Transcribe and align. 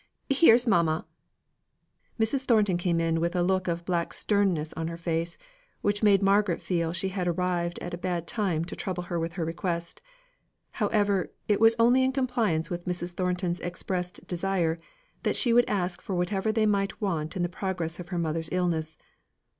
here's 0.31 0.65
mamma!" 0.65 1.05
Mrs. 2.19 2.41
Thornton 2.41 2.75
came 2.75 2.99
in 2.99 3.19
with 3.19 3.35
a 3.35 3.43
look 3.43 3.67
of 3.67 3.85
black 3.85 4.13
sternness 4.13 4.73
on 4.73 4.87
her 4.87 4.97
face, 4.97 5.37
which 5.81 6.01
made 6.01 6.23
Margaret 6.23 6.59
feel 6.59 6.91
she 6.91 7.09
had 7.09 7.27
arrived 7.27 7.77
at 7.83 7.93
a 7.93 7.99
bad 7.99 8.25
time 8.25 8.65
to 8.65 8.75
trouble 8.75 9.03
her 9.03 9.19
with 9.19 9.33
her 9.33 9.45
request. 9.45 10.01
However, 10.71 11.31
it 11.47 11.59
was 11.59 11.75
only 11.77 12.03
in 12.03 12.11
compliance 12.13 12.71
with 12.71 12.85
Mrs. 12.87 13.13
Thornton's 13.13 13.59
expressed 13.59 14.25
desire, 14.25 14.75
that 15.21 15.35
she 15.35 15.53
would 15.53 15.69
ask 15.69 16.01
for 16.01 16.15
whatever 16.15 16.51
they 16.51 16.65
might 16.65 16.99
want 16.99 17.35
in 17.37 17.43
the 17.43 17.47
progress 17.47 17.99
of 17.99 18.09
her 18.09 18.17
mother's 18.17 18.49
illness. 18.51 18.95
Mrs. 18.95 19.05